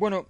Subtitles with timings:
[0.00, 0.26] Bueno,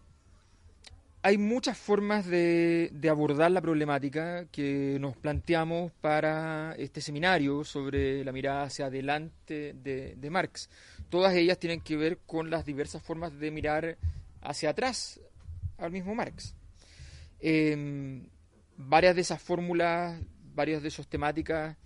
[1.23, 8.33] hay muchas formas de, abordar la problemática que nos planteamos para este seminario sobre la
[8.33, 10.69] mirada hacia adelante de, Marx.
[11.09, 13.96] Todas ellas tienen que ver con las diversas formas de mirar
[14.41, 15.20] hacia atrás
[15.79, 16.57] al mismo Marx.
[17.38, 18.27] Em,
[18.77, 20.21] varias de esas fórmulas,
[20.52, 21.77] varias de esas temáticas,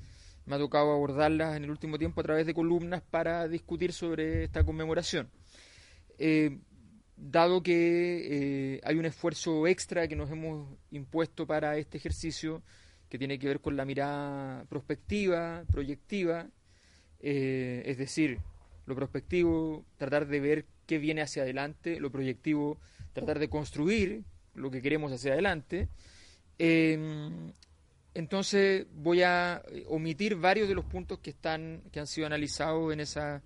[0.47, 4.45] me ha tocado abordarlas en el último tiempo a través de columnas para discutir sobre
[4.45, 5.29] esta conmemoración.
[6.17, 6.61] Eh,
[7.17, 12.63] dado que eh, hay un esfuerzo extra que nos hemos impuesto para este ejercicio,
[13.09, 16.49] que tiene que ver con la mirada prospectiva, proyectiva,
[17.21, 18.39] eh, es decir,
[18.87, 22.79] lo prospectivo, tratar de ver qué viene hacia adelante, lo proyectivo,
[23.13, 25.89] tratar de construir lo que queremos hacia adelante.
[26.59, 27.53] Em,
[28.15, 33.01] entonces voy a omitir varios de los puntos que están que han sido analizados en
[33.01, 33.43] esa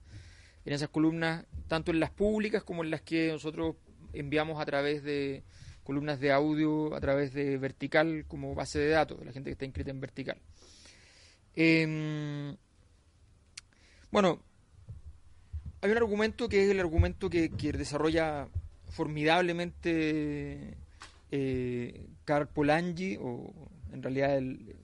[0.68, 3.76] en esas columnas, tanto en las públicas como en las que nosotros
[4.12, 5.42] enviamos a través de
[5.82, 9.64] columnas de audio, a través de vertical como base de datos, la gente que está
[9.64, 10.36] inscrita en vertical.
[11.56, 12.54] Em,
[14.10, 14.42] bueno,
[15.80, 18.48] hay un argumento que es el argumento que, desarrolla
[18.90, 20.76] formidablemente
[21.30, 24.76] eh, Karl Polanyi, o en realidad el,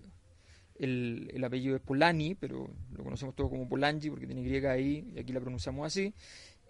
[0.76, 5.18] el, apellido es Polani, pero lo conocemos todos como Polanyi porque tiene griega ahí y
[5.18, 6.12] aquí la pronunciamos así,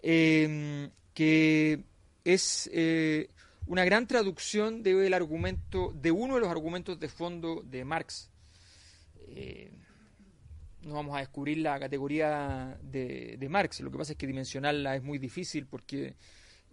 [0.01, 1.83] em, que
[2.23, 3.29] es eh,
[3.67, 8.29] una gran traducción del argumento, de uno de los argumentos de fondo de Marx.
[9.29, 9.71] Eh,
[10.83, 14.95] no vamos a descubrir la categoría de, de, Marx, lo que pasa es que dimensionarla
[14.95, 16.15] es muy difícil porque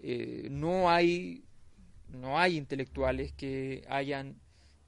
[0.02, 1.44] eh, no hay
[2.08, 4.36] no hay intelectuales que hayan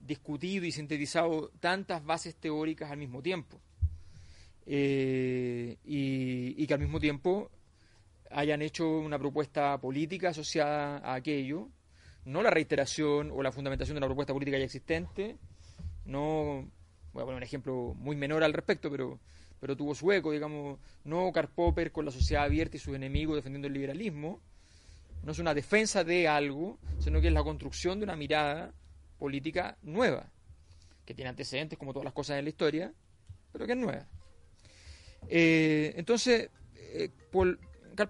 [0.06, 3.60] discutido y sintetizado tantas bases teóricas al mismo tiempo.
[4.66, 7.50] Eh, y, que al mismo tiempo
[8.30, 11.68] hayan hecho una propuesta política asociada a aquello,
[12.24, 15.36] no la reiteración o la fundamentación de una propuesta política ya existente,
[16.06, 16.66] no,
[17.12, 19.20] voy a poner un ejemplo muy menor al respecto, pero,
[19.60, 23.36] pero tuvo su eco, digamos, no Karl Popper con la sociedad abierta y sus enemigos
[23.36, 24.40] defendiendo el liberalismo,
[25.22, 28.74] no es una defensa de algo, sino que es la construcción de una mirada
[29.24, 30.30] política nueva,
[31.06, 32.92] que tiene antecedentes como todas las cosas en la historia,
[33.50, 34.06] pero que es nueva.
[35.28, 37.58] Eh, entonces, eh, Paul,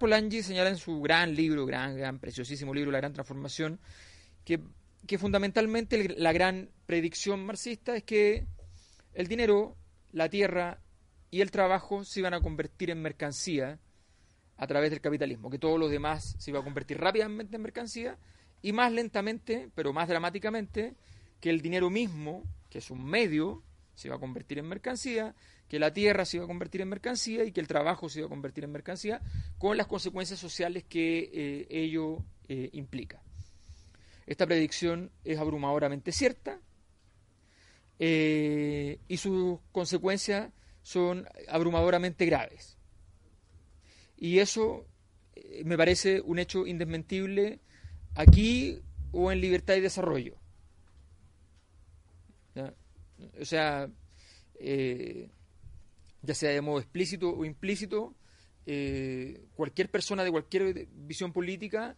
[0.01, 3.79] Polanyi señala en su gran libro, gran, gran, preciosísimo libro, La Gran Transformación,
[4.45, 4.59] que,
[5.07, 8.49] que fundamentalmente la gran predicción marxista es que
[9.13, 9.77] el dinero,
[10.11, 10.81] la tierra
[11.31, 13.79] y el trabajo se iban a convertir en mercancía
[14.57, 18.19] a través del capitalismo, que todo lo demás se iba a convertir rápidamente en mercancía
[18.65, 20.95] y más lentamente, pero más dramáticamente,
[21.39, 23.63] que el dinero mismo, que es un medio,
[23.95, 25.35] se va a convertir en mercancía,
[25.69, 28.27] que la tierra se va a convertir en mercancía y que el trabajo se va
[28.27, 29.21] a convertir en mercancía,
[29.59, 33.23] con las consecuencias sociales que eh, ello eh, implica.
[34.27, 36.59] Esta predicción es abrumadoramente cierta
[37.99, 40.51] eh, y sus consecuencias
[40.81, 42.79] son abrumadoramente graves.
[44.17, 44.87] Y eso
[45.67, 47.61] me parece un hecho indesmentible
[48.15, 48.81] aquí
[49.13, 50.37] o en libertad y desarrollo.
[53.41, 53.89] O sea,
[54.59, 55.31] eh,
[56.23, 58.15] ya sea de modo explícito o implícito,
[58.67, 61.97] eh, cualquier persona de cualquier visión política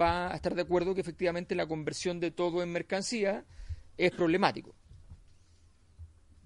[0.00, 3.44] va a estar de acuerdo que efectivamente la conversión de todo en mercancía
[3.96, 4.74] es problemático.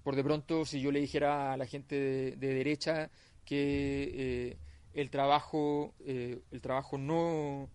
[0.03, 3.09] Por de pronto, si yo le dijera a la gente de, derecha
[3.45, 4.57] que eh,
[4.93, 7.69] el trabajo, el trabajo no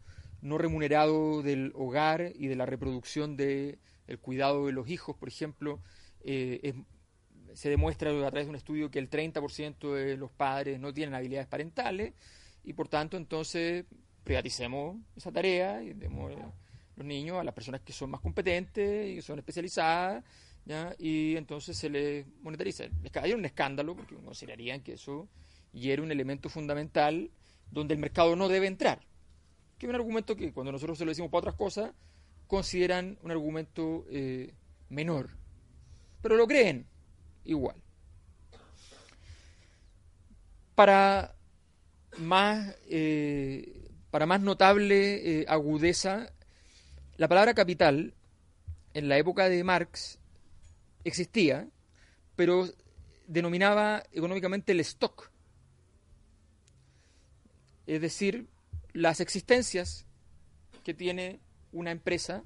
[0.44, 5.29] no remunerado del hogar y de la reproducción del el cuidado de los hijos, por
[5.29, 5.81] ejemplo,
[6.20, 6.75] eh,
[7.55, 11.14] se demuestra a través de un estudio que el 30% de los padres no tienen
[11.14, 12.12] habilidades parentales
[12.62, 13.87] y por tanto entonces
[14.23, 16.32] privaticemos esa tarea y demos
[16.96, 20.23] los niños a las personas que son más competentes y son especializadas
[20.99, 22.85] y entonces se les monetariza.
[23.23, 25.26] Hay un escándalo porque considerarían que eso
[25.73, 27.31] y era un elemento fundamental
[27.70, 29.00] donde el mercado no debe entrar
[29.86, 31.92] es un argumento que cuando nosotros se lo decimos para otras cosas,
[32.46, 34.54] consideran un argumento eh,
[34.88, 35.31] menor.
[36.22, 36.86] Pero lo creen
[37.44, 37.76] igual.
[40.75, 41.34] Para
[42.19, 46.32] más, eh, para más notable eh, agudeza,
[47.16, 48.14] la palabra capital
[48.94, 50.19] en la época de Marx
[51.04, 51.69] existía,
[52.36, 52.69] pero
[53.26, 55.31] denominaba económicamente el stock,
[57.86, 58.48] es decir,
[58.94, 60.06] las existencias
[60.85, 61.41] que tiene
[61.73, 62.43] una empresa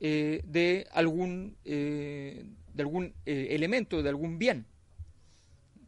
[0.00, 4.66] eh, de algún, eh, de algún eh, elemento, de algún bien.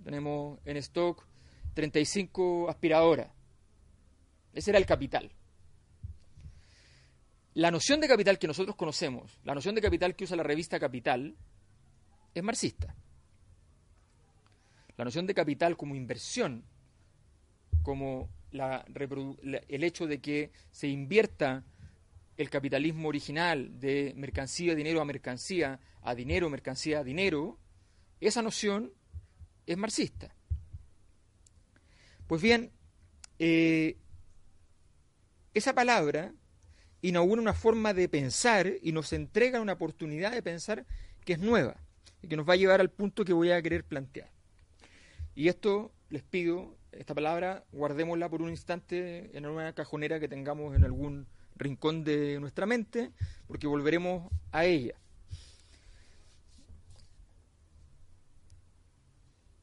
[0.05, 1.25] Tenemos en stock
[1.75, 3.31] 35 aspiradoras.
[4.53, 5.31] Ese era el capital.
[7.55, 10.81] La noción de capital que nosotros conocemos, la noción de capital que usa la revista
[10.81, 11.37] Capital,
[12.35, 12.95] es marxista.
[14.97, 16.65] La noción de capital como inversión,
[17.83, 21.65] como el hecho de que se invierta
[22.37, 27.59] el capitalismo original de mercancía, dinero a mercancía, a dinero, mercancía a dinero,
[28.21, 28.93] esa noción
[29.67, 30.35] es marxista.
[32.27, 32.71] Pues bien,
[33.39, 33.97] eh,
[35.55, 36.33] esa palabra
[37.03, 40.87] inaugura una forma de pensar y nos entrega una oportunidad de pensar
[41.25, 41.77] que es nueva
[42.23, 44.31] y que nos va a llevar al punto que voy a querer plantear.
[45.35, 50.75] Y esto les pido, esta palabra, guardémosla por un instante en una cajonera que tengamos
[50.75, 51.27] en algún
[51.57, 53.13] rincón de nuestra mente,
[53.47, 54.95] porque volveremos a ella.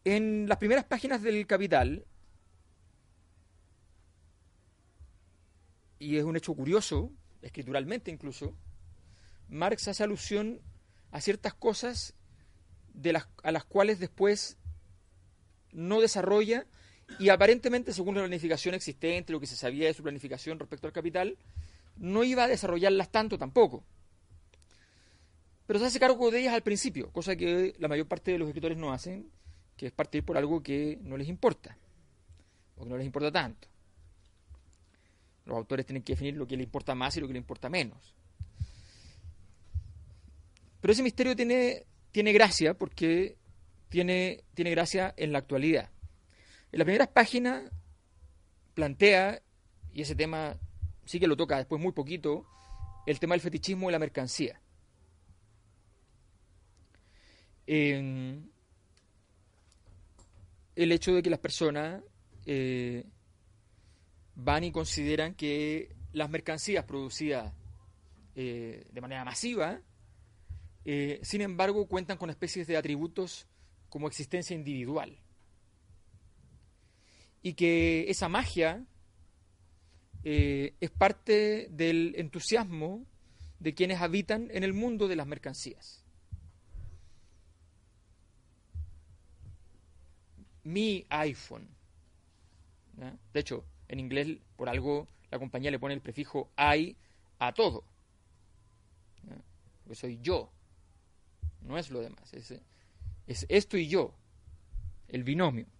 [0.03, 2.05] En las primeras páginas del Capital,
[5.97, 7.11] y es un hecho curioso,
[7.41, 8.55] escrituralmente incluso,
[9.47, 10.61] Marx hace alusión
[11.11, 12.13] a ciertas cosas
[12.93, 14.57] de las, a las cuales después
[15.71, 16.67] no desarrolla
[17.19, 20.93] y aparentemente, según la planificación existente, lo que se sabía de su planificación respecto al
[20.93, 21.37] capital,
[21.97, 23.83] no iba a desarrollarlas tanto tampoco.
[25.67, 28.47] Pero se hace cargo de ellas al principio, cosa que la mayor parte de los
[28.47, 29.29] escritores no hacen,
[29.77, 31.77] que es partir por algo que no les importa,
[32.77, 33.67] o que no les importa tanto.
[35.45, 37.69] Los autores tienen que definir lo que les importa más y lo que les importa
[37.69, 38.13] menos.
[40.81, 43.37] Pero ese misterio tiene, tiene gracia porque
[43.89, 45.89] tiene, tiene gracia en la actualidad.
[46.75, 47.71] En las primeras páginas
[48.73, 49.41] plantea,
[49.93, 50.59] y ese tema
[51.05, 52.45] sí que lo toca después muy poquito,
[53.05, 54.59] el tema del fetichismo y la mercancía.
[57.65, 58.51] el
[60.75, 62.03] hecho de que las personas
[62.45, 63.05] eh,
[64.35, 67.53] van y consideran que las mercancías producidas
[68.35, 69.79] eh, de manera masiva,
[70.83, 73.47] eh, sin embargo, cuentan con especies de atributos
[73.87, 75.17] como existencia individual.
[77.45, 78.83] Y que esa magia
[80.23, 83.05] eh, es parte del entusiasmo
[83.59, 86.03] de quienes habitan en el mundo de las mercancías.
[90.63, 91.67] Mi iPhone.
[93.31, 96.95] De hecho, en inglés, por algo, la compañía le pone el prefijo I
[97.37, 97.83] a todo.
[99.83, 100.51] Porque soy yo.
[101.61, 102.33] No es lo demás.
[102.33, 104.15] es esto y yo.
[105.07, 105.74] El binomio.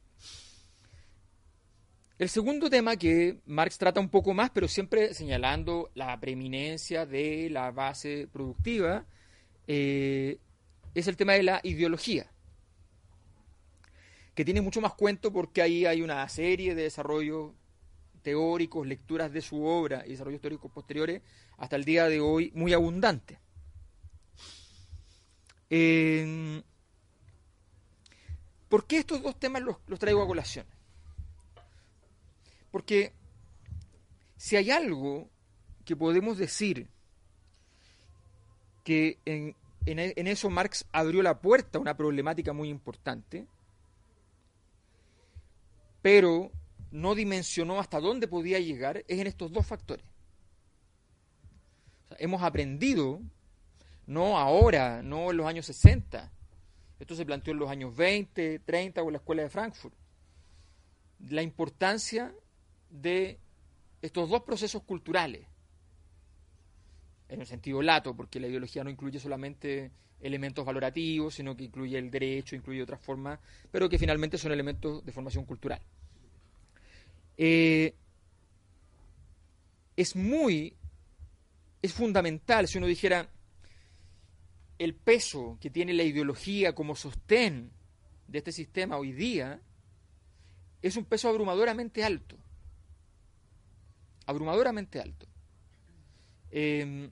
[2.18, 7.50] El segundo tema que Marx trata un poco más, pero siempre señalando la preeminencia de
[7.50, 9.06] la base productiva,
[9.68, 10.40] eh,
[10.94, 12.32] es el tema de la ideología,
[14.34, 17.52] que tiene mucho más cuento porque ahí hay una serie de desarrollos
[18.22, 21.22] teóricos, lecturas de su obra y desarrollos teóricos posteriores
[21.58, 23.40] hasta el día de hoy muy abundantes.
[28.70, 30.66] ¿Por qué estos dos temas los traigo a colación?
[32.76, 33.14] Porque
[34.36, 35.30] si hay algo
[35.86, 36.90] que podemos decir
[38.84, 39.56] que en,
[40.28, 43.48] eso Marx abrió la puerta a una problemática muy importante,
[46.02, 46.52] pero
[46.92, 50.06] no dimensionó hasta dónde podía llegar, es en estos dos factores.
[52.18, 53.22] hemos aprendido,
[54.06, 56.30] no ahora, no en los años 60,
[57.00, 59.96] esto se planteó en los años 20, 30 o en la escuela de Frankfurt,
[61.30, 62.36] la importancia
[63.02, 63.40] de
[64.02, 65.48] estos dos procesos culturales,
[67.28, 71.98] en el sentido lato, porque la ideología no incluye solamente elementos valorativos, sino que incluye
[71.98, 73.40] el derecho, incluye otras formas,
[73.72, 75.82] pero que finalmente son elementos de formación cultural.
[77.38, 77.96] Eh,
[79.98, 80.76] es muy,
[81.82, 83.30] es fundamental, si uno dijera,
[84.78, 87.72] el peso que tiene la ideología como sostén
[88.28, 89.62] de este sistema hoy día,
[90.82, 92.38] es un peso abrumadoramente alto
[94.26, 95.28] abrumadoramente alto.
[96.52, 97.12] Em,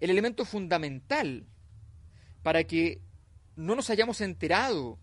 [0.00, 1.46] el elemento fundamental
[2.42, 3.00] para que
[3.56, 4.98] no nos hayamos enterado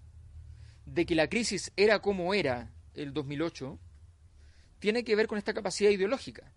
[0.86, 3.80] de que la crisis era como era el 2008,
[4.80, 6.54] tiene que ver con esta capacidad ideológica.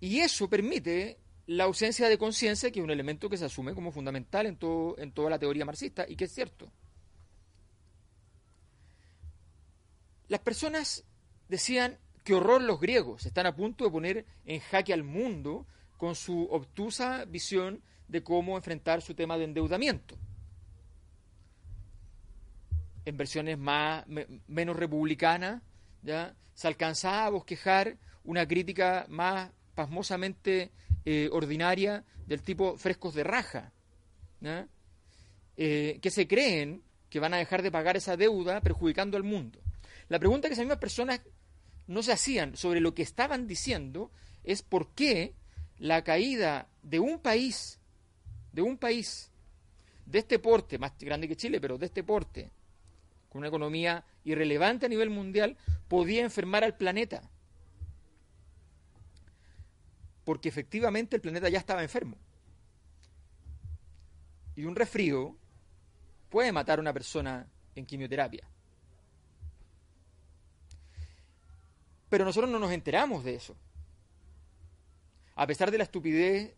[0.00, 3.92] Y eso permite la ausencia de conciencia, que es un elemento que se asume como
[3.92, 6.72] fundamental en, todo, en toda la teoría marxista y que es cierto.
[10.28, 11.04] Las personas
[11.48, 15.64] decían que horror los griegos están a punto de poner en jaque al mundo
[15.96, 20.18] con su obtusa visión de cómo enfrentar su tema de endeudamiento.
[23.04, 24.04] En versiones más,
[24.48, 25.62] menos republicanas,
[26.02, 26.34] ¿ya?
[26.52, 30.72] se alcanzaba a bosquejar una crítica más pasmosamente
[31.04, 33.72] eh, ordinaria del tipo frescos de raja,
[35.56, 39.60] eh, que se creen que van a dejar de pagar esa deuda perjudicando al mundo.
[40.08, 41.20] La pregunta que esas mismas personas
[41.86, 44.10] no se hacían sobre lo que estaban diciendo
[44.44, 45.34] es por qué
[45.78, 47.80] la caída de un país,
[48.52, 49.30] de un país
[50.06, 52.50] de este porte, más grande que Chile, pero de este porte,
[53.28, 55.56] con una economía irrelevante a nivel mundial,
[55.88, 57.30] podía enfermar al planeta
[60.26, 62.18] porque efectivamente el planeta ya estaba enfermo.
[64.56, 65.36] Y un resfrío
[66.28, 68.44] puede matar a una persona en quimioterapia.
[72.16, 73.54] Pero nosotros no nos enteramos de eso.
[75.34, 76.56] A pesar de la estupidez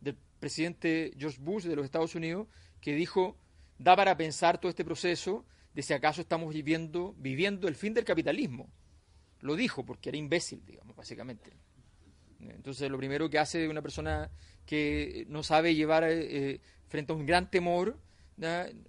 [0.00, 2.48] del presidente George Bush de los Estados Unidos,
[2.80, 3.36] que dijo,
[3.78, 8.04] da para pensar todo este proceso de si acaso estamos viviendo, viviendo el fin del
[8.04, 8.68] capitalismo.
[9.42, 11.52] Lo dijo porque era imbécil, digamos, básicamente.
[12.40, 14.28] Entonces, lo primero que hace una persona
[14.66, 17.96] que no sabe llevar eh, frente a un gran temor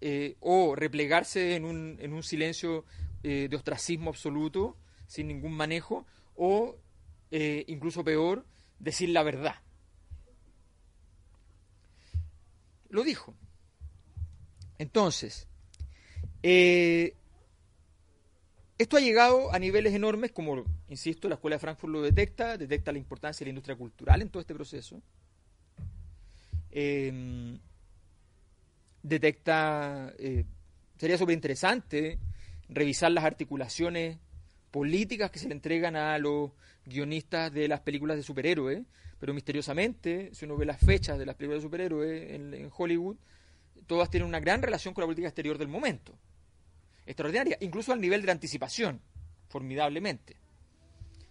[0.02, 2.86] eh, o replegarse en un, en un silencio
[3.22, 4.76] eh, de ostracismo absoluto,
[5.10, 6.78] sin ningún manejo, o
[7.32, 8.46] incluso peor,
[8.80, 9.56] decir la verdad.
[12.90, 13.36] Lo dijo.
[14.78, 15.48] Entonces,
[18.80, 22.94] esto ha llegado a niveles enormes, como, insisto, la Escuela de Frankfurt lo detecta, detecta
[22.94, 25.02] la importancia de la industria cultural en todo este proceso.
[26.72, 27.60] Em,
[29.04, 30.46] detecta, eh,
[30.98, 32.20] sería súper interesante
[32.70, 34.18] revisar las articulaciones
[34.72, 36.52] políticas que se le entregan a los
[36.86, 38.84] guionistas de las películas de superhéroes,
[39.20, 43.18] pero misteriosamente, si uno ve las fechas de las películas de superhéroes en Hollywood,
[43.88, 46.14] todas tienen una gran relación con la política exterior del momento
[47.10, 49.02] extraordinaria, incluso al nivel de la anticipación,
[49.48, 50.38] formidablemente.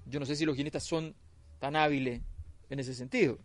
[0.06, 1.14] Yo no sé si los guionistas son
[1.60, 2.20] tan hábiles
[2.68, 3.38] en ese sentido.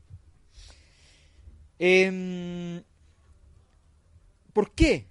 [1.78, 2.82] Em,
[4.52, 5.08] ¿Por qué?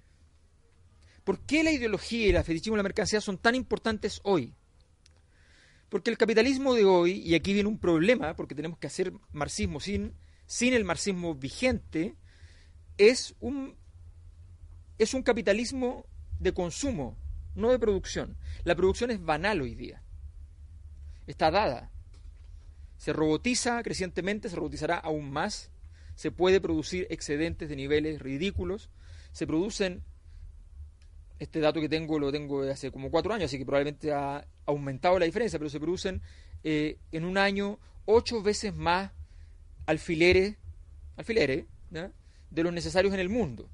[1.23, 4.53] ¿Por qué la ideología y la fetichismo de la mercancía son tan importantes hoy?
[5.93, 9.79] Porque el capitalismo de hoy, y aquí viene un problema, porque tenemos que hacer marxismo
[9.79, 10.15] sin,
[10.47, 12.15] sin el marxismo vigente,
[12.97, 13.75] es un,
[14.97, 16.07] es un capitalismo
[16.39, 17.15] de consumo,
[17.53, 18.37] no de producción.
[18.63, 20.01] La producción es banal hoy día.
[21.27, 21.91] Está dada.
[22.97, 25.69] Se robotiza crecientemente, se robotizará aún más.
[26.15, 28.89] Se puede producir excedentes de niveles ridículos.
[29.31, 30.03] Se producen,
[31.43, 34.45] este dato que tengo lo tengo de hace como cuatro años, así que probablemente ha
[34.65, 36.21] aumentado la diferencia, pero se producen
[36.63, 39.11] eh, en un año ocho veces más
[39.85, 40.55] alfileres,
[41.15, 43.69] alfileres de los necesarios en el mundo.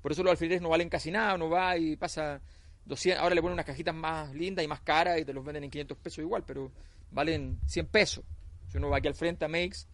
[0.00, 2.40] Por eso los alfileres no valen casi nada, uno va y pasa
[2.84, 5.64] 200, ahora le ponen unas cajitas más lindas y más caras y te los venden
[5.64, 6.70] en 500 pesos igual, pero
[7.10, 8.24] valen 100 pesos.
[8.68, 9.86] Si uno va aquí al frente a Makes,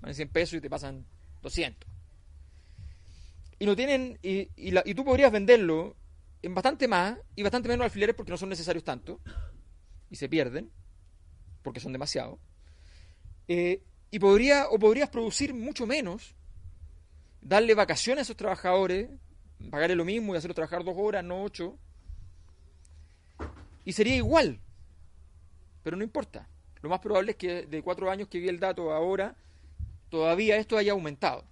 [0.00, 1.04] valen 100 pesos y te pasan
[1.42, 1.88] 200.
[3.60, 5.96] Y no tienen, y, y, tú podrías venderlo
[6.42, 9.20] en bastante más y bastante menos alfileres porque no son necesarios tanto
[10.10, 10.70] y se pierden
[11.62, 12.38] porque son demasiados.
[13.48, 16.34] Eh, y podría, o podrías producir mucho menos,
[17.40, 19.10] darle vacaciones a esos trabajadores,
[19.70, 21.78] pagarle lo mismo y hacerlo trabajar dos horas, no ocho.
[23.84, 24.60] Y sería igual.
[25.82, 26.48] Pero no importa.
[26.80, 29.36] Lo más probable es que de cuatro años que vi el dato ahora,
[30.10, 31.44] todavía esto haya aumentado.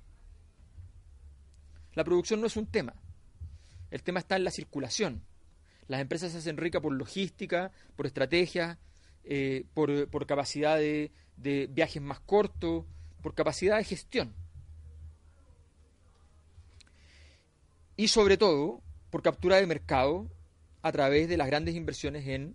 [1.95, 2.95] La producción no es un tema.
[3.91, 5.23] El tema está en la circulación.
[5.89, 8.79] Las empresas se hacen ricas por logística, por estrategias,
[9.25, 11.11] eh, por, capacidad de
[11.71, 12.85] viajes más cortos,
[13.23, 14.35] por capacidad de gestión.
[17.97, 20.31] y sobre todo por captura de mercado
[20.83, 22.55] a través de las grandes inversiones en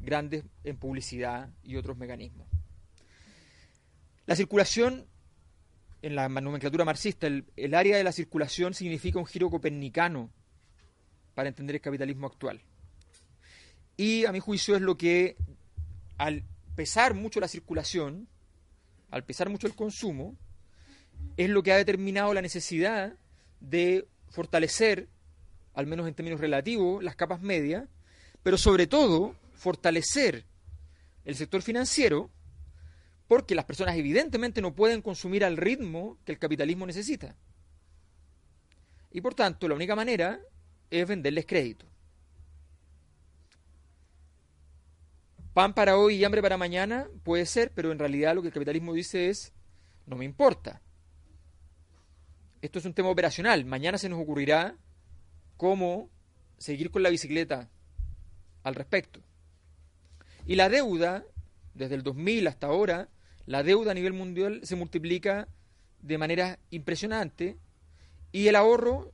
[0.00, 2.48] grandes en publicidad y otros mecanismos.
[4.26, 5.06] La circulación
[6.02, 10.30] en la nomenclatura marxista, el, el área de la circulación significa un giro copernicano
[11.34, 12.60] para entender el capitalismo actual.
[13.96, 15.36] Y a mi juicio es lo que,
[16.18, 18.28] al pesar mucho la circulación,
[19.10, 20.36] al pesar mucho el consumo,
[21.36, 23.16] es lo que ha determinado la necesidad
[23.60, 25.08] de fortalecer,
[25.74, 27.88] al menos en términos relativos, las capas medias,
[28.42, 30.44] pero sobre todo fortalecer
[31.24, 32.30] el sector financiero,
[33.28, 37.36] porque las personas evidentemente no pueden consumir al ritmo que el capitalismo necesita.
[39.10, 40.40] Y por tanto, la única manera
[41.00, 41.86] es venderles crédito.
[45.54, 48.54] Pan para hoy y hambre para mañana puede ser, pero en realidad lo que el
[48.54, 49.52] capitalismo dice es,
[50.06, 50.80] no me importa.
[52.60, 53.64] Esto es un tema operacional.
[53.64, 54.76] Mañana se nos ocurrirá
[55.56, 56.10] cómo
[56.58, 57.70] seguir con la bicicleta
[58.62, 59.20] al respecto.
[60.46, 61.24] Y la deuda,
[61.74, 63.08] desde el 2000 hasta ahora,
[63.46, 65.48] la deuda a nivel mundial se multiplica
[66.00, 67.58] de manera impresionante
[68.30, 69.12] y el ahorro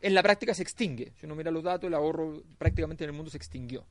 [0.00, 1.12] en la práctica se extingue.
[1.18, 3.84] Si uno mira los datos, el ahorro prácticamente en el mundo se extinguió.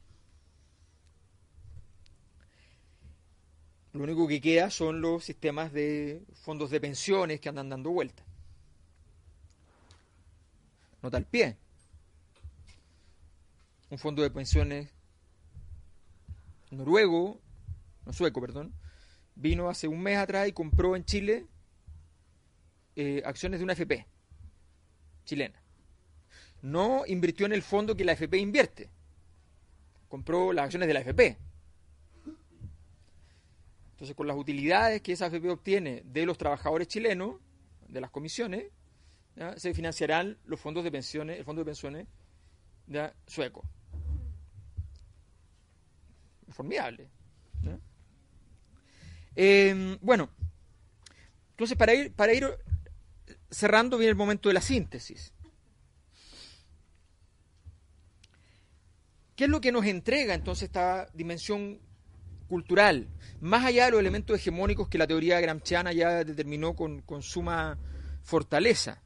[3.93, 8.23] Lo único que queda son los sistemas de fondos de pensiones que andan dando vuelta.
[11.01, 11.57] Nota al pie.
[13.89, 14.89] Un fondo de pensiones
[16.71, 17.39] noruego,
[18.05, 18.73] no sueco, perdón,
[19.35, 21.45] vino hace un mes atrás y compró en Chile
[22.95, 24.05] eh, acciones de una FP
[25.25, 25.64] chilena.
[26.65, 28.89] No invirtió en el fondo que la FP invierte.
[30.07, 31.37] Compró las acciones de la FP.
[33.91, 37.35] Entonces, con las utilidades que esa AFP obtiene de los trabajadores chilenos,
[37.87, 38.71] de las comisiones,
[39.57, 42.07] se financiarán los fondos de pensiones, el fondo de pensiones
[43.27, 43.63] sueco.
[46.49, 47.07] Formidable.
[49.35, 50.31] Em, bueno,
[51.51, 52.47] entonces para ir, para ir
[53.51, 55.35] cerrando viene el momento de la síntesis.
[59.35, 61.79] ¿Qué es lo que nos entrega entonces esta dimensión
[62.47, 63.09] cultural,
[63.41, 67.77] más allá de los elementos hegemónicos que la teoría gramsciana ya determinó con, suma
[68.23, 69.01] fortaleza,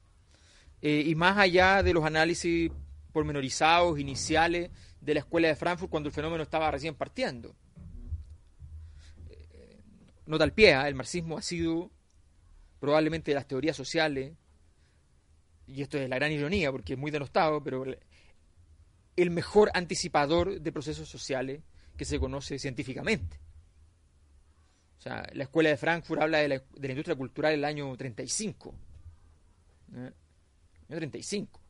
[0.82, 2.72] eh, y más allá de los análisis
[3.12, 4.70] pormenorizados, iniciales
[5.02, 7.56] de la escuela de Frankfurt cuando el fenómeno estaba recién partiendo.
[9.30, 9.82] Eh,
[10.26, 10.88] nota al pie, ¿eh?
[10.88, 11.90] el marxismo ha sido
[12.80, 14.34] probablemente de las teorías sociales,
[15.66, 17.86] y esto es la gran ironía porque es muy denostado, pero
[19.22, 21.62] el mejor anticipador de procesos sociales
[21.98, 23.40] que se conoce científicamente.
[25.00, 28.76] O sea, la escuela de Frankfurt habla de la, industria cultural el año 35.
[29.96, 30.12] ¿eh?
[30.90, 31.62] Año 35.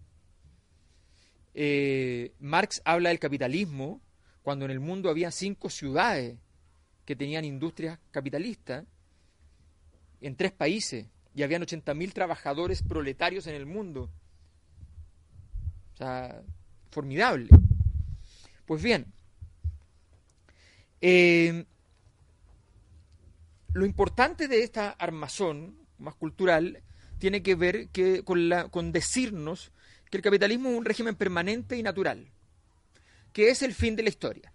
[1.54, 4.02] Eh, Marx habla del capitalismo
[4.42, 6.38] cuando en el mundo había cinco ciudades
[7.06, 8.86] que tenían industrias capitalistas
[10.22, 14.10] en tres países y habían 80.000 trabajadores proletarios en el mundo.
[15.94, 16.42] O sea,
[16.90, 17.50] formidable.
[18.66, 19.12] Pues bien,
[21.02, 21.66] eh,
[23.74, 26.82] lo importante de esta armazón más cultural
[27.20, 29.72] tiene que ver que, con, la, con decirnos
[30.10, 32.28] que el capitalismo es un régimen permanente y natural,
[33.34, 34.52] que es el fin de la historia.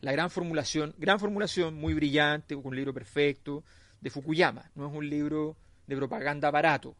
[0.00, 3.64] La gran formulación, gran formulación, muy brillante, con un libro perfecto,
[4.00, 4.70] de Fukuyama.
[4.74, 6.96] No es un libro de propaganda barato,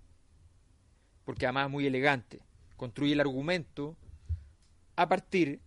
[1.27, 2.41] porque además es muy elegante.
[2.77, 3.97] Construye el argumento
[4.95, 5.61] a partir,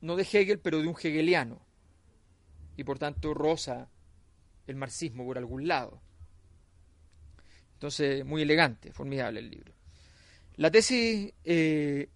[0.00, 1.60] no de Hegel, pero de un hegeliano,
[2.76, 3.88] y por tanto rosa
[4.66, 6.00] el marxismo por algún lado.
[7.74, 9.72] Entonces, muy elegante, formidable el libro.
[10.56, 12.08] La tesis eh,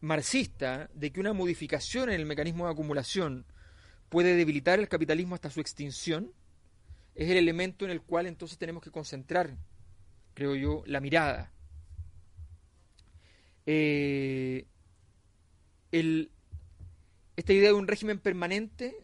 [0.00, 3.46] marxista de que una modificación en el mecanismo de acumulación
[4.08, 6.32] puede debilitar el capitalismo hasta su extinción
[7.14, 9.56] es el elemento en el cual entonces tenemos que concentrar,
[10.34, 11.52] creo yo, la mirada.
[13.66, 14.66] Eh,
[17.36, 18.94] esta idea de un régimen permanente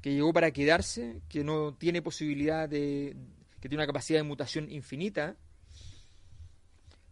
[0.00, 3.16] que llegó para quedarse, que no tiene posibilidad de,
[3.60, 5.36] que tiene una capacidad de mutación infinita,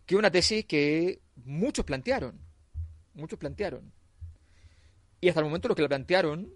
[0.07, 2.39] que es una tesis que muchos plantearon,
[3.15, 3.93] muchos plantearon.
[5.21, 6.53] Y hasta el momento los que la plantearon,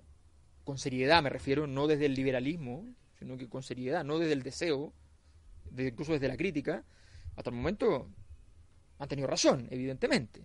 [0.64, 2.86] con seriedad me refiero, no desde el liberalismo,
[3.18, 4.92] sino que con seriedad, no desde el deseo,
[5.76, 6.84] incluso desde la crítica,
[7.36, 8.10] hasta el momento
[8.98, 10.42] han tenido razón, evidentemente.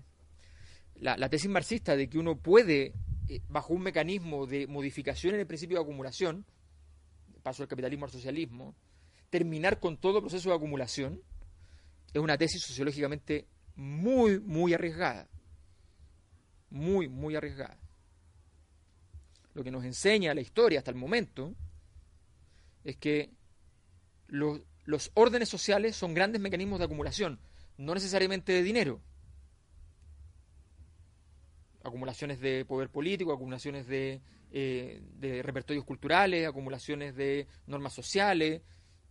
[0.96, 2.94] La, la tesis marxista de que uno puede,
[3.28, 6.46] eh, bajo un mecanismo de modificación en el principio de acumulación,
[7.42, 8.76] paso del capitalismo al socialismo,
[9.30, 11.22] terminar con todo proceso de acumulación,
[12.14, 15.28] es una tesis sociológicamente muy, muy arriesgada.
[16.70, 17.80] Muy, muy arriesgada.
[19.54, 21.56] Lo que nos enseña la historia hasta el momento
[22.84, 23.32] es que
[24.28, 27.40] los, los órdenes sociales son grandes mecanismos de acumulación,
[27.78, 29.02] no necesariamente de dinero.
[31.84, 38.62] Acumulaciones de poder político, acumulaciones de, eh, de repertorios culturales, acumulaciones de normas sociales,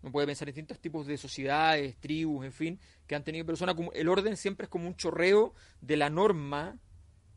[0.03, 3.77] uno puede pensar en distintos tipos de sociedades, tribus, en fin, que han tenido personas.
[3.95, 6.77] El orden siempre es como un chorreo de la norma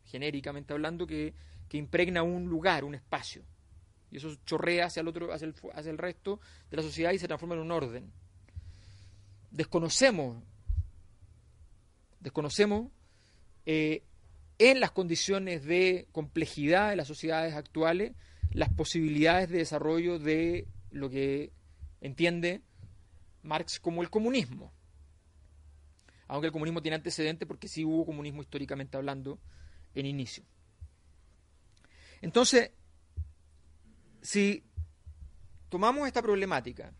[0.04, 1.34] genéricamente hablando, que,
[1.68, 3.44] que impregna un lugar, un espacio.
[4.10, 7.18] Y eso chorrea hacia el otro, hacia el, hacia el resto de la sociedad y
[7.18, 8.12] se transforma en un orden.
[9.56, 10.44] Desconocemos,
[12.20, 12.90] desconocemos
[13.64, 14.02] eh,
[14.58, 18.12] en las condiciones de complejidad de las sociedades actuales
[18.52, 21.52] las posibilidades de desarrollo de lo que
[22.02, 22.60] entiende
[23.42, 24.74] Marx como el comunismo.
[26.28, 29.38] Aunque el comunismo tiene antecedentes porque sí hubo comunismo históricamente hablando
[29.94, 30.44] en inicio.
[32.20, 32.72] Entonces,
[34.20, 34.64] si
[35.70, 36.92] tomamos esta problemática,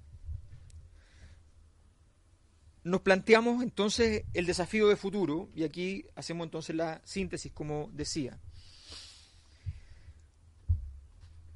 [2.87, 8.39] nos planteamos entonces el desafío de futuro, y aquí hacemos entonces la síntesis, como decía.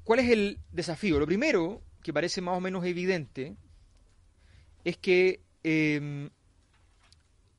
[0.03, 1.19] ¿Cuál es el desafío?
[1.19, 3.55] Lo primero, que parece más o menos evidente,
[4.83, 6.29] es que em,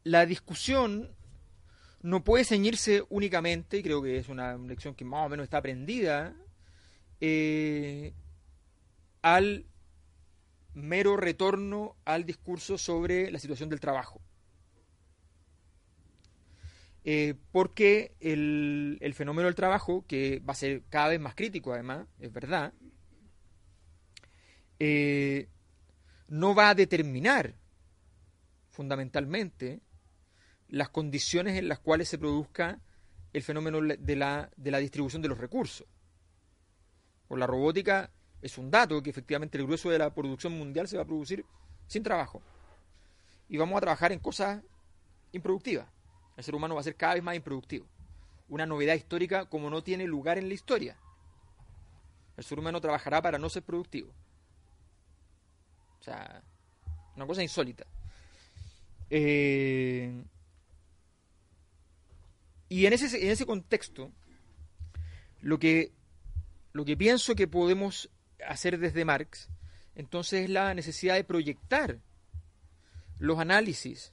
[0.04, 1.10] la discusión
[2.02, 5.56] no puede ceñirse únicamente, y creo que es una lección que más o menos está
[5.56, 6.36] aprendida,
[7.22, 8.12] eh,
[9.22, 9.64] al
[10.74, 14.20] mero retorno al discurso sobre la situación del trabajo.
[17.04, 22.06] Eh, porque el, fenómeno del trabajo, que va a ser cada vez más crítico además,
[22.20, 22.72] es verdad,
[24.78, 25.48] eh,
[26.28, 27.54] no va a determinar
[28.70, 29.80] fundamentalmente
[30.68, 32.80] las condiciones en las cuales se produzca
[33.32, 35.86] el fenómeno de la, de la distribución de los recursos.
[37.26, 38.10] Por la robótica
[38.42, 41.46] es un dato que efectivamente el grueso de la producción mundial se va a producir
[41.86, 42.42] sin trabajo.
[43.48, 44.62] Y vamos a trabajar en cosas
[45.30, 45.86] improductivas.
[46.36, 47.86] El ser humano va a ser cada vez más improductivo.
[48.48, 50.98] Una novedad histórica como no tiene lugar en la historia.
[52.36, 54.10] El ser humano trabajará para no ser productivo.
[56.00, 56.42] O sea,
[57.14, 57.86] una cosa insólita.
[59.08, 60.24] Eh,
[62.68, 64.10] y en ese, en ese contexto,
[65.42, 65.92] lo que,
[66.72, 68.10] lo que pienso que podemos
[68.46, 69.48] hacer desde Marx,
[69.94, 71.98] entonces es la necesidad de proyectar
[73.18, 74.12] los análisis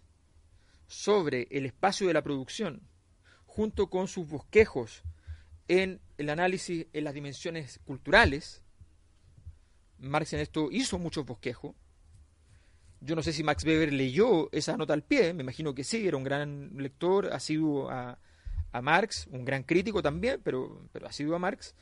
[0.88, 2.82] sobre el espacio de la producción,
[3.46, 5.04] junto con sus bosquejos
[5.68, 8.64] en el análisis en las dimensiones culturales.
[10.00, 11.76] Marx en esto hizo muchos bosquejos.
[13.02, 16.08] Yo no sé si Max Weber leyó esa nota al pie, me imagino que sí,
[16.08, 18.20] era un gran lector, ha sido a,
[18.72, 21.76] a Marx, un gran crítico también, pero, pero a Marx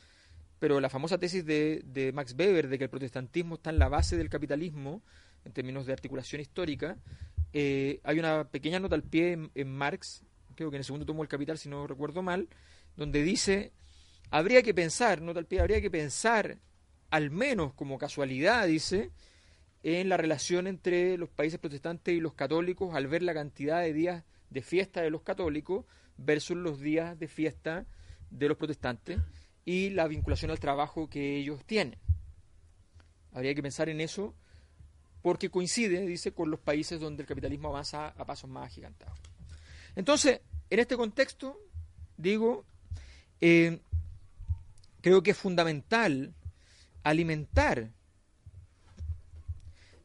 [0.59, 4.17] pero la famosa tesis de, Max Weber de que el protestantismo está en la base
[4.17, 5.03] del capitalismo,
[5.45, 6.97] en términos de articulación histórica,
[7.53, 10.23] eh, hay una pequeña nota al pie en, Marx,
[10.55, 12.49] creo que en el segundo tomo del Capital, si no recuerdo mal,
[12.95, 13.71] donde dice,
[14.31, 16.57] habría que pensar, nota al pie, habría que pensar,
[17.11, 19.11] al menos como casualidad, dice,
[19.83, 23.93] en la relación entre los países protestantes y los católicos al ver la cantidad de
[23.93, 25.85] días de fiesta de los católicos
[26.17, 27.85] versus los días de fiesta
[28.31, 29.19] de los protestantes
[29.67, 31.99] y la vinculación al trabajo que ellos tienen.
[33.33, 34.33] Habría que pensar en eso
[35.21, 39.19] porque coincide, dice, con los países donde el capitalismo avanza a pasos más agigantados.
[39.97, 41.59] Entonces, en este contexto,
[42.15, 42.63] digo,
[43.41, 43.81] eh,
[45.01, 46.33] creo que es fundamental
[47.03, 47.89] alimentar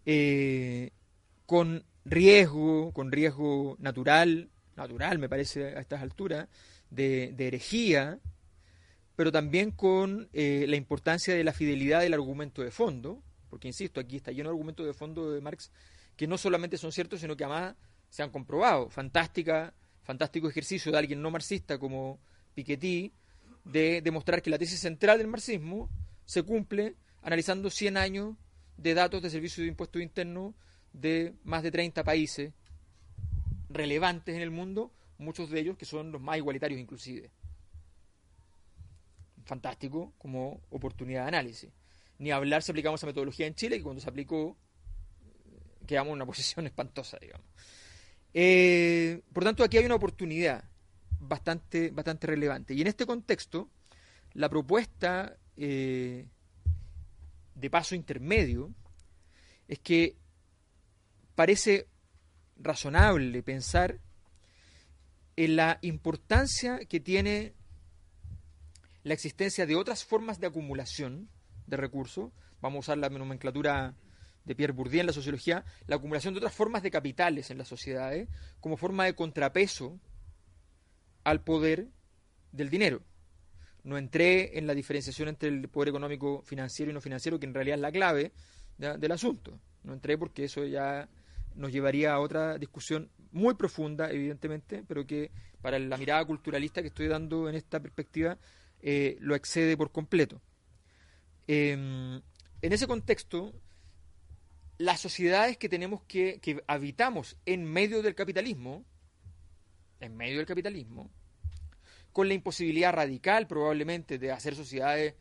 [0.04, 0.90] eh,
[1.46, 6.48] con riesgo, con riesgo natural, natural me parece a estas alturas,
[6.90, 8.18] de, de herejía,
[9.22, 14.00] pero también con eh, la importancia de la fidelidad del argumento de fondo, porque insisto,
[14.00, 15.70] aquí está lleno de argumentos de fondo de Marx
[16.16, 17.76] que no solamente son ciertos, sino que además
[18.10, 18.90] se han comprobado.
[18.90, 22.18] Fantástica, fantástico ejercicio de alguien no marxista como
[22.54, 23.12] Piketty
[23.64, 25.88] de demostrar que la tesis central del marxismo
[26.24, 28.34] se cumple analizando 100 años
[28.76, 30.52] de datos de servicios de impuestos internos
[30.92, 32.54] de más de 30 países
[33.70, 37.30] relevantes en el mundo, muchos de ellos que son los más igualitarios inclusive
[39.44, 41.70] fantástico como oportunidad de análisis.
[42.18, 44.56] Ni hablar si aplicamos esa metodología en Chile, que cuando se aplicó
[45.24, 47.46] eh, quedamos en una posición espantosa, digamos.
[48.34, 50.64] Eh, por tanto, aquí hay una oportunidad
[51.20, 52.74] bastante, bastante relevante.
[52.74, 53.70] Y en este contexto,
[54.34, 56.26] la propuesta eh,
[57.54, 58.74] de paso intermedio
[59.68, 60.16] es que
[61.34, 61.88] parece
[62.56, 64.00] razonable pensar
[65.36, 67.54] en la importancia que tiene
[69.04, 71.28] la existencia de otras formas de acumulación
[71.66, 73.94] de recursos, vamos a usar la nomenclatura
[74.44, 77.68] de Pierre Bourdieu en la sociología, la acumulación de otras formas de capitales en las
[77.68, 78.28] sociedades
[78.60, 79.98] como forma de contrapeso
[81.24, 81.88] al poder
[82.50, 83.02] del dinero.
[83.84, 87.54] No entré en la diferenciación entre el poder económico financiero y no financiero, que en
[87.54, 88.32] realidad es la clave
[88.78, 89.58] del asunto.
[89.82, 91.08] No entré porque eso ya
[91.54, 96.88] nos llevaría a otra discusión muy profunda, evidentemente, pero que para la mirada culturalista que
[96.88, 98.38] estoy dando en esta perspectiva
[98.82, 100.40] eh, lo excede por completo.
[101.46, 102.20] Em,
[102.60, 103.54] en ese contexto,
[104.78, 108.84] las sociedades que tenemos que, que habitamos en medio del capitalismo,
[110.00, 111.10] en medio del capitalismo,
[112.12, 115.14] con la imposibilidad radical probablemente de hacer sociedades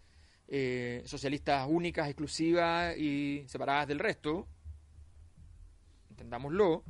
[0.54, 4.50] eh, socialistas únicas, exclusivas y separadas del resto,
[6.10, 6.84] entendámoslo,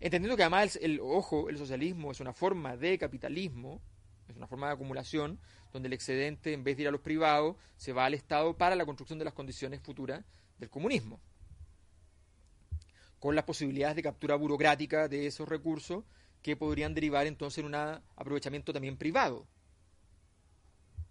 [0.00, 3.82] entendiendo que además el, ojo, el socialismo es una forma de capitalismo,
[4.28, 5.38] es una forma de acumulación,
[5.72, 8.76] donde el excedente, en vez de ir a los privados, se va al Estado para
[8.76, 10.24] la construcción de las condiciones futuras
[10.58, 11.20] del comunismo,
[13.18, 16.04] con las posibilidades de captura burocrática de esos recursos
[16.42, 19.46] que podrían derivar entonces en un aprovechamiento también privado,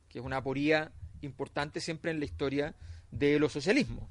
[0.10, 2.76] que es una aporía importante siempre en la historia
[3.12, 4.10] de los socialismos.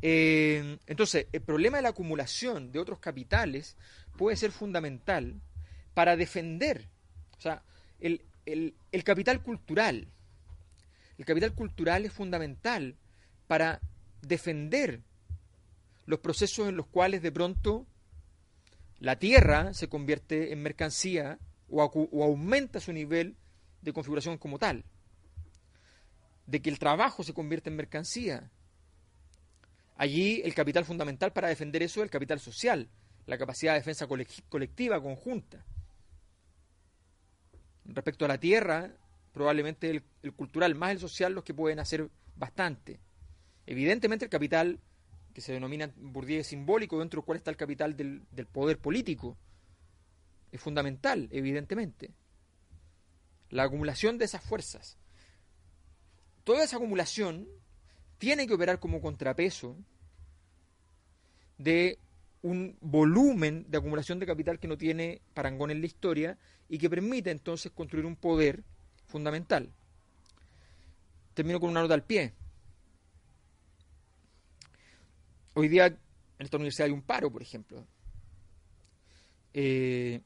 [0.00, 3.76] Eh, entonces, el problema de la acumulación de otros capitales
[4.16, 5.40] puede ser fundamental
[5.94, 6.88] para defender,
[7.38, 7.62] o sea,
[8.00, 10.08] el, el capital cultural.
[11.18, 12.96] El capital cultural es fundamental
[13.46, 13.80] para
[14.22, 15.02] defender
[16.06, 17.86] los procesos en los cuales de pronto
[18.98, 21.82] la tierra se convierte en mercancía o,
[22.22, 23.36] aumenta su nivel
[23.80, 24.84] de configuración como tal
[26.46, 28.50] de que el trabajo se convierte en mercancía.
[29.96, 32.88] Allí el capital fundamental para defender eso es el capital social,
[33.26, 34.06] la capacidad de defensa
[34.48, 35.64] colectiva, conjunta.
[37.84, 38.94] Respecto a la tierra,
[39.32, 43.00] probablemente el, cultural más el social los que pueden hacer bastante.
[43.66, 44.80] Evidentemente el capital
[45.34, 49.36] que se denomina Bourdieu simbólico, dentro del cual está el capital del, del poder político,
[50.50, 52.10] es fundamental, evidentemente.
[53.50, 54.98] La acumulación de esas fuerzas
[56.44, 57.48] toda esa acumulación
[58.18, 59.76] tiene que operar como contrapeso
[61.58, 61.98] de
[62.42, 66.90] un volumen de acumulación de capital que no tiene parangón en la historia y que
[66.90, 68.64] permite entonces construir un poder
[69.06, 69.70] fundamental.
[71.34, 72.32] Termino con una nota al pie.
[75.54, 75.96] Hoy día en
[76.38, 77.86] esta universidad hay un paro, por ejemplo,
[79.54, 80.20] eh,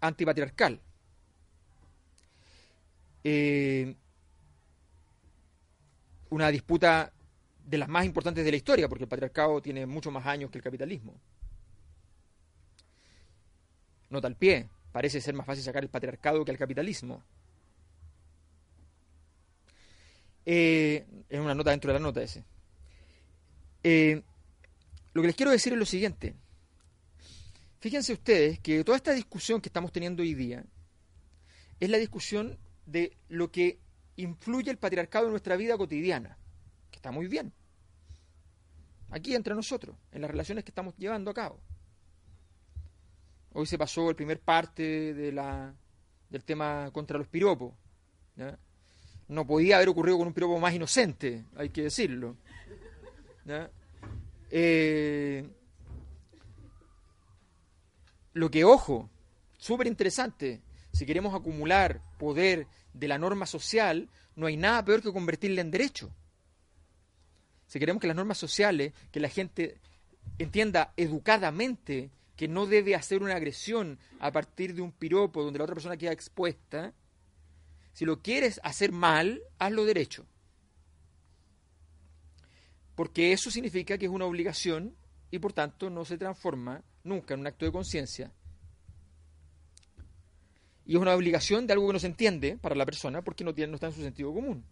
[0.00, 0.80] antipatriarcal.
[3.24, 3.96] Eh,
[6.30, 7.12] una disputa
[7.64, 10.58] de las más importantes de la historia, porque el patriarcado tiene mucho más años que
[10.58, 11.14] el capitalismo.
[14.10, 17.22] Nota al pie, parece ser más fácil sacar el patriarcado que el capitalismo.
[20.46, 22.44] Eh, es una nota dentro de la nota ese.
[23.82, 24.22] Eh,
[25.14, 26.34] lo que les quiero decir es lo siguiente.
[27.80, 30.64] Fíjense ustedes que toda esta discusión que estamos teniendo hoy día
[31.80, 33.78] es la discusión de lo que
[34.16, 36.38] influye el patriarcado en nuestra vida cotidiana,
[37.04, 37.52] está muy bien.
[39.10, 41.60] Aquí entre nosotros, en las relaciones que estamos llevando a cabo.
[43.52, 45.74] Hoy se pasó el primer parte de la,
[46.30, 47.74] del tema contra los piropos.
[49.28, 52.38] No podía haber ocurrido con un piropo más inocente, hay que decirlo.
[54.50, 55.46] Eh,
[58.32, 59.10] lo que, ojo,
[59.58, 65.12] súper interesante, si queremos acumular poder de la norma social, no hay nada peor que
[65.12, 66.10] convertirla en derecho.
[67.66, 69.78] Si queremos que las normas sociales, que la gente
[70.38, 75.64] entienda educadamente que no debe hacer una agresión a partir de un piropo donde la
[75.64, 76.92] otra persona queda expuesta,
[77.92, 80.26] si lo quieres hacer mal, hazlo derecho.
[82.96, 84.96] Porque eso significa que es una obligación
[85.30, 88.32] y por tanto no se transforma nunca en un acto de conciencia,
[90.86, 93.54] y es una obligación de algo que no se entiende para la persona porque no,
[93.54, 94.64] tiene, no está en su sentido común.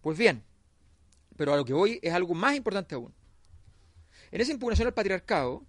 [0.00, 0.42] Pues bien,
[1.36, 3.14] pero a lo que voy es algo más importante aún.
[4.30, 5.64] En esa impugnación al patriarcado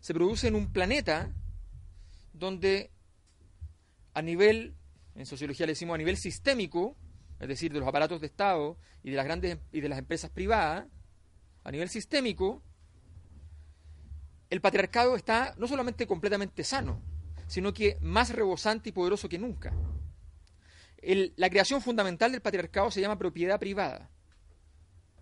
[0.00, 1.32] se produce en un planeta
[2.32, 2.90] donde
[4.14, 4.74] a nivel,
[5.14, 6.96] en sociología le decimos a nivel sistémico,
[7.38, 10.30] es decir, de los aparatos de Estado y de las grandes y de las empresas
[10.30, 10.86] privadas,
[11.64, 12.62] a nivel sistémico,
[14.48, 17.02] el patriarcado está no solamente completamente sano,
[17.46, 19.74] sino que más rebosante y poderoso que nunca.
[21.02, 24.10] la creación fundamental del patriarcado se llama propiedad privada.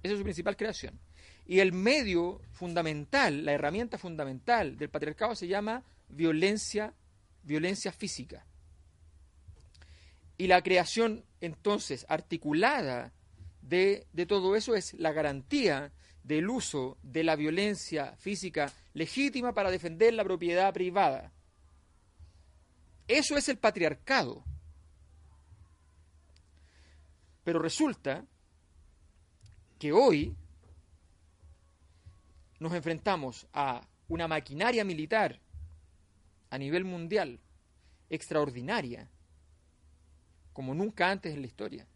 [0.05, 1.01] Esa es su principal creación.
[1.47, 6.93] Y el medio fundamental, la herramienta fundamental del patriarcado se llama violencia,
[7.43, 8.45] violencia física.
[10.37, 13.15] Y la creación entonces articulada
[13.63, 15.91] de, de todo eso es la garantía
[16.23, 21.33] del uso de la violencia física legítima para defender la propiedad privada.
[23.09, 24.45] Eso es el patriarcado.
[27.43, 28.27] Pero resulta
[29.79, 30.35] que hoy
[32.59, 35.41] nos enfrentamos a una maquinaria militar
[36.51, 37.41] a nivel mundial
[38.11, 39.09] extraordinaria,
[40.53, 41.87] como nunca antes en la historia,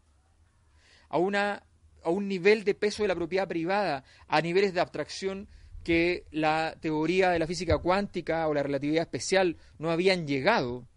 [1.07, 1.63] a, una,
[2.03, 5.47] a un nivel de peso de la propiedad privada, a niveles de abstracción
[5.83, 10.87] que la teoría de la física cuántica o la relatividad especial no habían llegado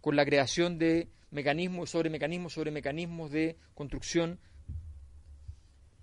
[0.00, 4.38] con la creación de mecanismos sobre mecanismos sobre mecanismos de construcción,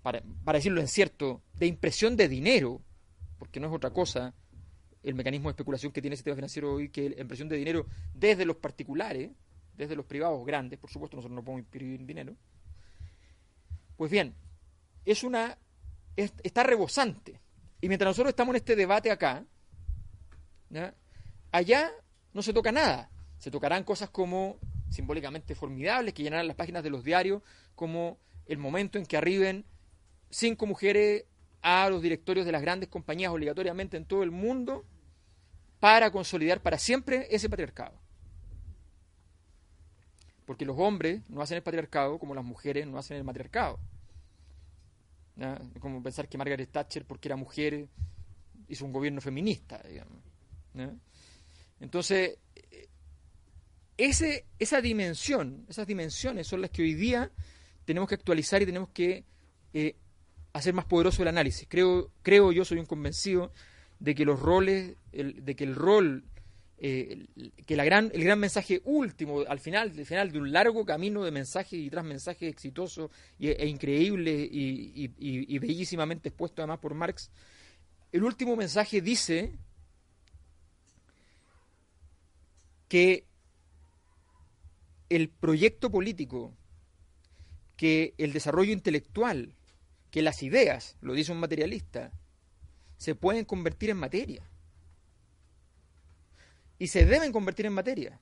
[0.02, 2.82] para, para decirlo en cierto, de impresión de dinero,
[3.38, 4.34] porque no es otra cosa
[5.02, 7.86] el mecanismo de especulación que tiene el sistema financiero hoy, que la impresión de dinero
[8.14, 9.30] desde los particulares,
[9.76, 12.34] desde los privados grandes, por supuesto, nosotros no podemos imprimir dinero.
[13.96, 14.34] Pues bien,
[15.04, 15.56] es una
[16.16, 17.40] está rebosante.
[17.80, 19.44] Y mientras nosotros estamos en este debate acá,
[21.52, 21.92] allá
[22.32, 23.10] no se toca nada.
[23.38, 24.58] Se tocarán cosas como
[24.90, 27.42] simbólicamente formidables que llenarán las páginas de los diarios,
[27.74, 29.64] como el momento en que arriben
[30.30, 31.24] cinco mujeres
[31.62, 34.84] a los directorios de las grandes compañías obligatoriamente en todo el mundo
[35.80, 37.98] para consolidar para siempre ese patriarcado.
[40.44, 43.78] Porque los hombres no hacen el patriarcado como las mujeres no hacen el matriarcado.
[45.78, 47.86] Como pensar que Margaret Thatcher, porque era mujer,
[48.66, 49.80] hizo un gobierno feminista.
[51.80, 52.38] Entonces,
[53.96, 57.30] ese, esa dimensión, esas dimensiones son las que hoy día
[57.84, 59.24] tenemos que actualizar y tenemos que
[59.72, 59.96] eh,
[60.58, 61.66] hacer más poderoso el análisis.
[61.68, 63.52] Creo, creo yo, soy un convencido
[63.98, 66.24] de que los roles, de que el rol,
[66.78, 67.26] eh,
[67.66, 71.24] que la gran, el gran mensaje último, al final, al final de un largo camino
[71.24, 77.30] de mensajes y tras mensajes exitosos e, increíbles y, y, bellísimamente expuesto además por Marx,
[78.12, 79.52] el último mensaje dice
[82.88, 83.26] que
[85.08, 86.54] el proyecto político,
[87.76, 89.57] que el desarrollo intelectual,
[90.10, 92.12] que las ideas, lo dice un materialista,
[92.96, 94.42] se pueden convertir en materia.
[96.78, 98.20] Y se deben convertir en materia.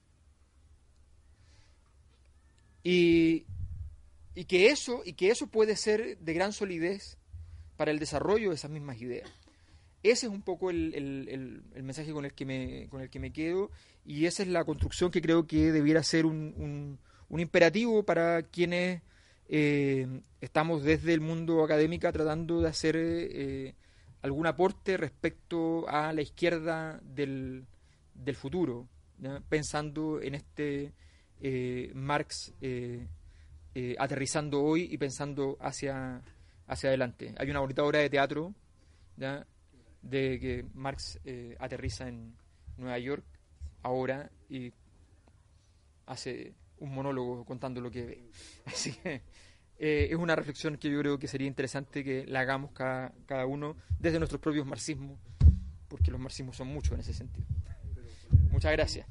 [2.83, 3.47] Y,
[4.35, 7.19] y, que eso, y que eso puede ser de gran solidez
[7.77, 9.31] para el desarrollo de esas mismas ideas.
[10.03, 13.33] Ese es un poco el, el, mensaje con el, que me, con el que me
[13.33, 13.71] quedo
[14.05, 19.03] y esa es la construcción que creo que debiera ser un, un imperativo para quienes
[19.49, 23.75] eh, estamos desde el mundo académico tratando de hacer eh,
[24.23, 27.65] algún aporte respecto a la izquierda del,
[28.15, 28.89] del futuro,
[29.49, 30.93] pensando en este
[31.41, 32.53] eh, Marx
[33.99, 36.23] aterrizando hoy y pensando hacia,
[36.67, 37.35] hacia adelante.
[37.39, 38.53] Hay una bonita obra de teatro
[39.17, 41.21] de que Marx
[41.59, 42.35] aterriza en
[42.79, 43.25] Nueva York
[43.83, 44.73] ahora y
[46.07, 48.25] hace un monólogo contando lo que ve.
[48.67, 49.23] Así que
[49.79, 53.47] eh, es una reflexión que yo creo que sería interesante que la hagamos cada, cada
[53.47, 55.19] uno desde nuestros propios marxismos,
[55.89, 57.47] porque los marxismos son muchos en ese sentido.
[58.51, 59.07] Muchas gracias.